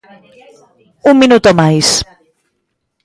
[1.09, 1.87] Un minuto máis.